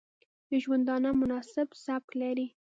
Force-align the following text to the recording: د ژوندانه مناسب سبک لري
د 0.49 0.51
ژوندانه 0.63 1.09
مناسب 1.21 1.67
سبک 1.85 2.09
لري 2.21 2.47